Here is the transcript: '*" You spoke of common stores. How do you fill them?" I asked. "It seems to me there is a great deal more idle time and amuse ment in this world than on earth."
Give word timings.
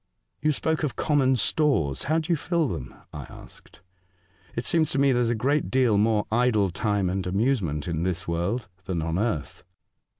'*" 0.15 0.29
You 0.41 0.51
spoke 0.51 0.81
of 0.81 0.95
common 0.95 1.35
stores. 1.35 2.05
How 2.05 2.17
do 2.17 2.33
you 2.33 2.35
fill 2.35 2.67
them?" 2.67 2.95
I 3.13 3.25
asked. 3.25 3.81
"It 4.55 4.65
seems 4.65 4.89
to 4.89 4.97
me 4.97 5.11
there 5.11 5.21
is 5.21 5.29
a 5.29 5.35
great 5.35 5.69
deal 5.69 5.99
more 5.99 6.25
idle 6.31 6.71
time 6.71 7.07
and 7.07 7.27
amuse 7.27 7.61
ment 7.61 7.87
in 7.87 8.01
this 8.01 8.27
world 8.27 8.67
than 8.85 9.03
on 9.03 9.19
earth." 9.19 9.63